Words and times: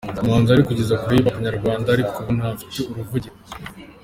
umuhanzi 0.21 0.49
wari 0.49 0.63
kuzageza 0.67 0.99
kure 1.01 1.13
hip 1.17 1.27
hop 1.29 1.37
nyarwanda 1.45 1.87
ariko 1.91 2.15
ubu 2.19 2.31
ntafite 2.37 2.77
uruvugiro. 2.91 3.37